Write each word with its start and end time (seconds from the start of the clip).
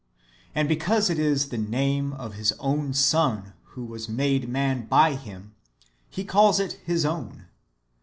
And 0.55 0.67
because 0.67 1.11
it 1.11 1.19
is 1.19 1.49
[the 1.49 1.59
name] 1.59 2.11
of 2.13 2.33
His 2.33 2.53
own 2.53 2.91
Son, 2.91 3.53
w^io 3.75 3.87
was 3.87 4.09
made 4.09 4.49
man 4.49 4.87
by 4.87 5.13
Him, 5.13 5.53
He 6.09 6.23
calls 6.25 6.59
it 6.59 6.79
His 6.83 7.05
own. 7.05 7.45